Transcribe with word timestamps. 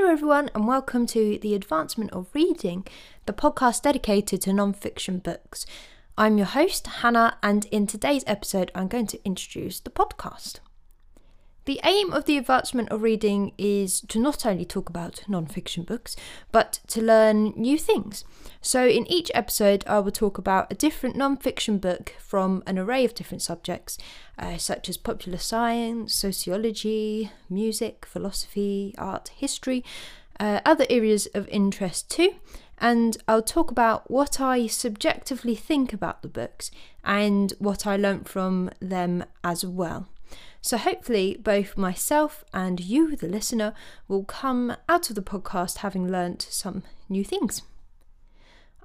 everyone, 0.00 0.50
and 0.54 0.66
welcome 0.66 1.04
to 1.06 1.38
the 1.42 1.54
Advancement 1.54 2.10
of 2.12 2.26
Reading, 2.32 2.86
the 3.26 3.32
podcast 3.34 3.82
dedicated 3.82 4.40
to 4.40 4.52
non-fiction 4.52 5.18
books. 5.18 5.66
I'm 6.16 6.38
your 6.38 6.46
host, 6.46 6.86
Hannah, 6.86 7.36
and 7.42 7.66
in 7.66 7.86
today's 7.86 8.24
episode, 8.26 8.72
I'm 8.74 8.88
going 8.88 9.06
to 9.08 9.22
introduce 9.22 9.80
the 9.80 9.90
podcast. 9.90 10.60
The 11.64 11.80
aim 11.84 12.12
of 12.12 12.24
the 12.24 12.38
advancement 12.38 12.88
of 12.88 13.02
reading 13.02 13.52
is 13.56 14.00
to 14.08 14.18
not 14.18 14.44
only 14.44 14.64
talk 14.64 14.88
about 14.88 15.22
non 15.28 15.46
fiction 15.46 15.84
books, 15.84 16.16
but 16.50 16.80
to 16.88 17.00
learn 17.00 17.52
new 17.56 17.78
things. 17.78 18.24
So, 18.60 18.84
in 18.86 19.06
each 19.06 19.30
episode, 19.32 19.84
I 19.86 20.00
will 20.00 20.10
talk 20.10 20.38
about 20.38 20.72
a 20.72 20.74
different 20.74 21.14
non 21.14 21.36
fiction 21.36 21.78
book 21.78 22.16
from 22.18 22.64
an 22.66 22.80
array 22.80 23.04
of 23.04 23.14
different 23.14 23.42
subjects, 23.42 23.96
uh, 24.36 24.56
such 24.56 24.88
as 24.88 24.96
popular 24.96 25.38
science, 25.38 26.12
sociology, 26.14 27.30
music, 27.48 28.06
philosophy, 28.06 28.92
art, 28.98 29.28
history, 29.28 29.84
uh, 30.40 30.60
other 30.66 30.86
areas 30.90 31.26
of 31.32 31.46
interest 31.48 32.10
too. 32.10 32.34
And 32.78 33.16
I'll 33.28 33.42
talk 33.42 33.70
about 33.70 34.10
what 34.10 34.40
I 34.40 34.66
subjectively 34.66 35.54
think 35.54 35.92
about 35.92 36.22
the 36.22 36.28
books 36.28 36.72
and 37.04 37.52
what 37.60 37.86
I 37.86 37.96
learnt 37.96 38.28
from 38.28 38.70
them 38.80 39.24
as 39.44 39.64
well. 39.64 40.08
So, 40.60 40.76
hopefully, 40.76 41.36
both 41.42 41.76
myself 41.76 42.44
and 42.52 42.80
you, 42.80 43.16
the 43.16 43.28
listener, 43.28 43.74
will 44.08 44.24
come 44.24 44.76
out 44.88 45.10
of 45.10 45.16
the 45.16 45.22
podcast 45.22 45.78
having 45.78 46.10
learnt 46.10 46.46
some 46.48 46.82
new 47.08 47.24
things. 47.24 47.62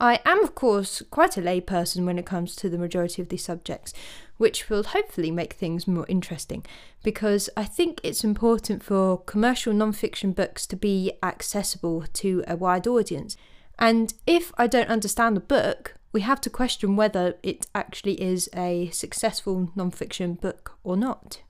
I 0.00 0.20
am, 0.24 0.42
of 0.42 0.54
course, 0.54 1.02
quite 1.10 1.36
a 1.36 1.42
layperson 1.42 2.04
when 2.04 2.18
it 2.18 2.26
comes 2.26 2.56
to 2.56 2.68
the 2.68 2.78
majority 2.78 3.22
of 3.22 3.28
these 3.28 3.44
subjects, 3.44 3.92
which 4.38 4.68
will 4.68 4.82
hopefully 4.82 5.30
make 5.30 5.52
things 5.52 5.86
more 5.86 6.06
interesting 6.08 6.64
because 7.02 7.48
I 7.56 7.64
think 7.64 8.00
it's 8.02 8.24
important 8.24 8.82
for 8.82 9.18
commercial 9.18 9.72
non-fiction 9.72 10.32
books 10.32 10.66
to 10.66 10.76
be 10.76 11.12
accessible 11.22 12.04
to 12.14 12.42
a 12.48 12.56
wide 12.56 12.86
audience. 12.86 13.36
And 13.78 14.14
if 14.26 14.52
I 14.58 14.66
don't 14.66 14.88
understand 14.88 15.36
the 15.36 15.40
book, 15.40 15.94
we 16.14 16.20
have 16.20 16.40
to 16.40 16.48
question 16.48 16.94
whether 16.94 17.34
it 17.42 17.66
actually 17.74 18.22
is 18.22 18.48
a 18.54 18.88
successful 18.90 19.72
non-fiction 19.74 20.34
book 20.34 20.78
or 20.84 20.96
not. 20.96 21.42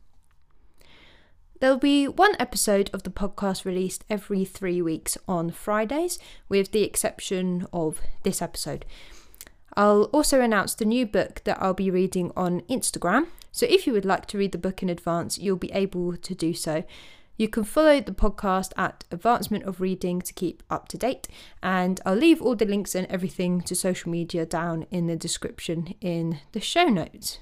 There'll 1.60 1.76
be 1.76 2.08
one 2.08 2.34
episode 2.38 2.90
of 2.94 3.02
the 3.02 3.10
podcast 3.10 3.66
released 3.66 4.04
every 4.08 4.46
three 4.46 4.80
weeks 4.80 5.18
on 5.28 5.50
Fridays, 5.50 6.18
with 6.48 6.72
the 6.72 6.82
exception 6.82 7.66
of 7.74 8.00
this 8.22 8.40
episode. 8.40 8.86
I'll 9.76 10.04
also 10.04 10.40
announce 10.40 10.74
the 10.74 10.86
new 10.86 11.04
book 11.04 11.42
that 11.44 11.60
I'll 11.60 11.74
be 11.74 11.90
reading 11.90 12.32
on 12.34 12.62
Instagram. 12.62 13.26
So 13.52 13.66
if 13.68 13.86
you 13.86 13.92
would 13.92 14.06
like 14.06 14.24
to 14.26 14.38
read 14.38 14.52
the 14.52 14.58
book 14.58 14.82
in 14.82 14.88
advance, 14.88 15.38
you'll 15.38 15.56
be 15.56 15.72
able 15.72 16.16
to 16.16 16.34
do 16.34 16.54
so. 16.54 16.84
You 17.36 17.48
can 17.48 17.64
follow 17.64 18.00
the 18.00 18.12
podcast 18.12 18.70
at 18.76 19.04
Advancement 19.10 19.64
of 19.64 19.80
Reading 19.80 20.20
to 20.20 20.32
keep 20.32 20.62
up 20.70 20.86
to 20.88 20.96
date, 20.96 21.26
and 21.62 22.00
I'll 22.06 22.14
leave 22.14 22.40
all 22.40 22.54
the 22.54 22.64
links 22.64 22.94
and 22.94 23.08
everything 23.08 23.60
to 23.62 23.74
social 23.74 24.08
media 24.12 24.46
down 24.46 24.86
in 24.92 25.08
the 25.08 25.16
description 25.16 25.94
in 26.00 26.38
the 26.52 26.60
show 26.60 26.84
notes. 26.84 27.40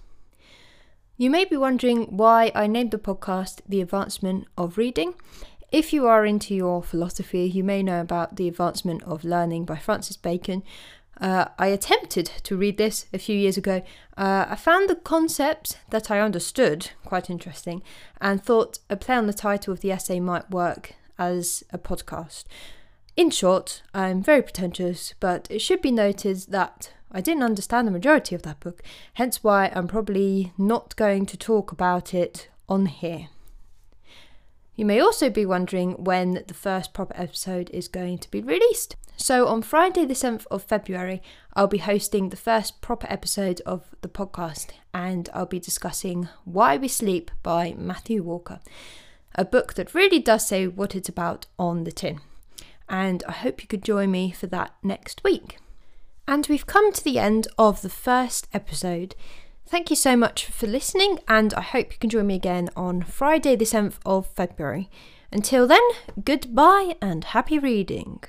You 1.18 1.28
may 1.28 1.44
be 1.44 1.58
wondering 1.58 2.16
why 2.16 2.52
I 2.54 2.66
named 2.68 2.92
the 2.92 2.98
podcast 2.98 3.60
The 3.68 3.82
Advancement 3.82 4.48
of 4.56 4.78
Reading. 4.78 5.12
If 5.70 5.92
you 5.92 6.06
are 6.06 6.24
into 6.24 6.54
your 6.54 6.82
philosophy, 6.82 7.44
you 7.44 7.62
may 7.62 7.82
know 7.82 8.00
about 8.00 8.36
The 8.36 8.48
Advancement 8.48 9.02
of 9.02 9.24
Learning 9.24 9.66
by 9.66 9.76
Francis 9.76 10.16
Bacon. 10.16 10.62
Uh, 11.22 11.46
I 11.56 11.68
attempted 11.68 12.32
to 12.42 12.56
read 12.56 12.78
this 12.78 13.06
a 13.12 13.18
few 13.18 13.38
years 13.38 13.56
ago. 13.56 13.82
Uh, 14.16 14.46
I 14.48 14.56
found 14.56 14.90
the 14.90 14.96
concepts 14.96 15.76
that 15.90 16.10
I 16.10 16.18
understood 16.18 16.90
quite 17.04 17.30
interesting 17.30 17.80
and 18.20 18.42
thought 18.42 18.80
a 18.90 18.96
play 18.96 19.14
on 19.14 19.28
the 19.28 19.32
title 19.32 19.72
of 19.72 19.80
the 19.80 19.92
essay 19.92 20.18
might 20.18 20.50
work 20.50 20.94
as 21.20 21.62
a 21.70 21.78
podcast. 21.78 22.44
In 23.16 23.30
short, 23.30 23.82
I'm 23.94 24.20
very 24.20 24.42
pretentious, 24.42 25.14
but 25.20 25.46
it 25.48 25.60
should 25.60 25.80
be 25.80 25.92
noted 25.92 26.38
that 26.48 26.92
I 27.12 27.20
didn't 27.20 27.44
understand 27.44 27.86
the 27.86 27.92
majority 27.92 28.34
of 28.34 28.42
that 28.42 28.58
book, 28.58 28.82
hence 29.14 29.44
why 29.44 29.70
I'm 29.76 29.86
probably 29.86 30.52
not 30.58 30.96
going 30.96 31.26
to 31.26 31.36
talk 31.36 31.70
about 31.70 32.12
it 32.14 32.48
on 32.68 32.86
here. 32.86 33.28
You 34.74 34.86
may 34.86 35.00
also 35.00 35.28
be 35.28 35.44
wondering 35.44 35.92
when 35.92 36.42
the 36.46 36.54
first 36.54 36.94
proper 36.94 37.14
episode 37.16 37.68
is 37.70 37.88
going 37.88 38.18
to 38.18 38.30
be 38.30 38.40
released. 38.40 38.96
So, 39.16 39.46
on 39.46 39.62
Friday, 39.62 40.06
the 40.06 40.14
7th 40.14 40.46
of 40.50 40.62
February, 40.62 41.22
I'll 41.54 41.66
be 41.66 41.78
hosting 41.78 42.30
the 42.30 42.36
first 42.36 42.80
proper 42.80 43.06
episode 43.10 43.60
of 43.66 43.94
the 44.00 44.08
podcast 44.08 44.68
and 44.94 45.28
I'll 45.34 45.46
be 45.46 45.60
discussing 45.60 46.28
Why 46.44 46.78
We 46.78 46.88
Sleep 46.88 47.30
by 47.42 47.74
Matthew 47.76 48.22
Walker, 48.22 48.60
a 49.34 49.44
book 49.44 49.74
that 49.74 49.94
really 49.94 50.18
does 50.18 50.46
say 50.46 50.66
what 50.66 50.96
it's 50.96 51.08
about 51.08 51.46
on 51.58 51.84
the 51.84 51.92
tin. 51.92 52.20
And 52.88 53.22
I 53.28 53.32
hope 53.32 53.62
you 53.62 53.68
could 53.68 53.84
join 53.84 54.10
me 54.10 54.32
for 54.32 54.46
that 54.48 54.74
next 54.82 55.22
week. 55.22 55.58
And 56.26 56.46
we've 56.46 56.66
come 56.66 56.92
to 56.92 57.04
the 57.04 57.18
end 57.18 57.46
of 57.58 57.82
the 57.82 57.88
first 57.90 58.48
episode. 58.54 59.14
Thank 59.66 59.88
you 59.88 59.96
so 59.96 60.16
much 60.16 60.46
for 60.46 60.66
listening, 60.66 61.18
and 61.26 61.54
I 61.54 61.62
hope 61.62 61.92
you 61.92 61.98
can 61.98 62.10
join 62.10 62.26
me 62.26 62.34
again 62.34 62.68
on 62.76 63.02
Friday, 63.02 63.56
the 63.56 63.64
7th 63.64 63.98
of 64.04 64.26
February. 64.26 64.90
Until 65.32 65.66
then, 65.66 65.80
goodbye 66.22 66.96
and 67.00 67.24
happy 67.24 67.58
reading. 67.58 68.22